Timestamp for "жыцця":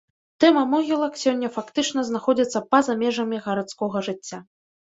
4.09-4.37